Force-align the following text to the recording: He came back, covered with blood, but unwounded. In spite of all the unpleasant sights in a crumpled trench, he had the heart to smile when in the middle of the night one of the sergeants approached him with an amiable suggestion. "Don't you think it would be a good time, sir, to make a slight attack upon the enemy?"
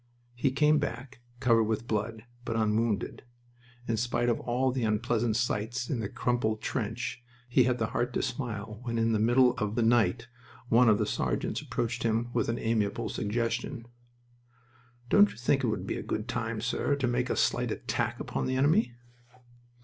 He 0.33 0.49
came 0.49 0.79
back, 0.79 1.19
covered 1.39 1.65
with 1.65 1.85
blood, 1.87 2.23
but 2.43 2.55
unwounded. 2.55 3.21
In 3.87 3.97
spite 3.97 4.29
of 4.29 4.39
all 4.39 4.71
the 4.71 4.83
unpleasant 4.83 5.35
sights 5.35 5.91
in 5.91 6.01
a 6.01 6.09
crumpled 6.09 6.59
trench, 6.59 7.21
he 7.47 7.65
had 7.65 7.77
the 7.77 7.85
heart 7.93 8.11
to 8.13 8.23
smile 8.23 8.79
when 8.81 8.97
in 8.97 9.11
the 9.11 9.19
middle 9.19 9.55
of 9.59 9.75
the 9.75 9.83
night 9.83 10.27
one 10.69 10.89
of 10.89 10.97
the 10.97 11.05
sergeants 11.05 11.61
approached 11.61 12.01
him 12.01 12.29
with 12.33 12.49
an 12.49 12.57
amiable 12.57 13.09
suggestion. 13.09 13.85
"Don't 15.09 15.29
you 15.29 15.37
think 15.37 15.63
it 15.63 15.67
would 15.67 15.85
be 15.85 15.97
a 15.99 16.01
good 16.01 16.27
time, 16.27 16.61
sir, 16.61 16.95
to 16.95 17.05
make 17.05 17.29
a 17.29 17.35
slight 17.35 17.69
attack 17.69 18.19
upon 18.19 18.47
the 18.47 18.55
enemy?" 18.55 18.95